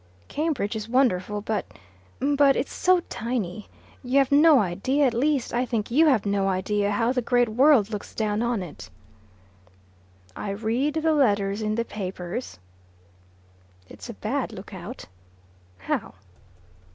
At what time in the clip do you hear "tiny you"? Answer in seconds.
3.01-4.17